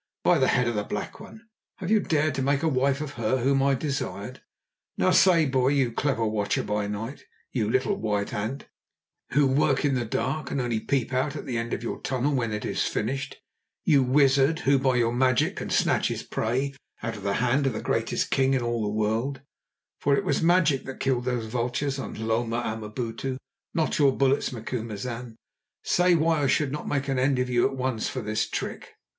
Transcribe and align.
"By 0.23 0.39
the 0.39 0.47
Head 0.47 0.67
of 0.67 0.73
the 0.73 0.83
Black 0.83 1.19
One, 1.19 1.47
have 1.75 1.91
you 1.91 1.99
dared 1.99 2.33
to 2.33 2.41
make 2.41 2.63
a 2.63 2.67
wife 2.67 3.01
of 3.01 3.11
her 3.21 3.37
whom 3.37 3.61
I 3.61 3.75
desired? 3.75 4.41
Now 4.97 5.11
say, 5.11 5.45
boy, 5.45 5.67
you 5.67 5.91
clever 5.91 6.25
Watcher 6.25 6.63
by 6.63 6.87
Night; 6.87 7.25
you 7.51 7.69
little 7.69 7.95
white 7.95 8.33
ant, 8.33 8.67
who 9.33 9.45
work 9.45 9.85
in 9.85 9.93
the 9.93 10.03
dark 10.03 10.49
and 10.49 10.59
only 10.59 10.79
peep 10.79 11.13
out 11.13 11.35
at 11.35 11.45
the 11.45 11.55
end 11.55 11.71
of 11.71 11.83
your 11.83 11.99
tunnel 12.01 12.33
when 12.33 12.51
it 12.51 12.65
is 12.65 12.81
finished; 12.83 13.41
you 13.83 14.01
wizard, 14.01 14.61
who 14.61 14.79
by 14.79 14.95
your 14.95 15.13
magic 15.13 15.57
can 15.57 15.69
snatch 15.69 16.07
his 16.07 16.23
prey 16.23 16.73
out 17.03 17.15
of 17.15 17.21
the 17.21 17.33
hand 17.33 17.67
of 17.67 17.73
the 17.73 17.79
greatest 17.81 18.31
king 18.31 18.55
in 18.55 18.63
all 18.63 18.81
the 18.81 18.89
world—for 18.89 20.17
it 20.17 20.25
was 20.25 20.41
magic 20.41 20.83
that 20.85 20.99
killed 20.99 21.25
those 21.25 21.45
vultures 21.45 21.99
on 21.99 22.15
Hloma 22.15 22.63
Amabutu, 22.63 23.37
not 23.75 23.99
your 23.99 24.17
bullets, 24.17 24.51
Macumazahn—say, 24.51 26.15
why 26.15 26.47
should 26.47 26.69
I 26.69 26.71
not 26.71 26.87
make 26.87 27.07
an 27.07 27.19
end 27.19 27.37
of 27.37 27.51
you 27.51 27.67
at 27.67 27.77
once 27.77 28.09
for 28.09 28.21
this 28.23 28.49
trick?" 28.49 28.93